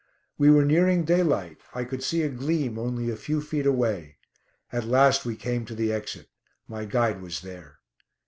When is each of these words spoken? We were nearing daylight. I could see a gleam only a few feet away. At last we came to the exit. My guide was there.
We 0.39 0.49
were 0.49 0.65
nearing 0.65 1.05
daylight. 1.05 1.59
I 1.75 1.83
could 1.83 2.01
see 2.01 2.23
a 2.23 2.29
gleam 2.29 2.79
only 2.79 3.11
a 3.11 3.15
few 3.15 3.39
feet 3.39 3.67
away. 3.67 4.17
At 4.73 4.85
last 4.87 5.27
we 5.27 5.35
came 5.35 5.63
to 5.65 5.75
the 5.75 5.93
exit. 5.93 6.25
My 6.67 6.85
guide 6.85 7.21
was 7.21 7.41
there. 7.41 7.77